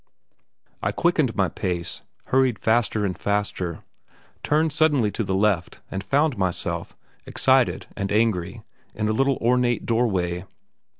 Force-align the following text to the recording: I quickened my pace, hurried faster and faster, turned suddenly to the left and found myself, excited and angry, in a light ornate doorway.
I 0.81 0.91
quickened 0.91 1.35
my 1.35 1.47
pace, 1.47 2.01
hurried 2.25 2.57
faster 2.57 3.05
and 3.05 3.15
faster, 3.15 3.83
turned 4.41 4.73
suddenly 4.73 5.11
to 5.11 5.23
the 5.23 5.35
left 5.35 5.79
and 5.91 6.03
found 6.03 6.39
myself, 6.39 6.97
excited 7.27 7.85
and 7.95 8.11
angry, 8.11 8.63
in 8.95 9.07
a 9.07 9.11
light 9.13 9.37
ornate 9.39 9.85
doorway. 9.85 10.45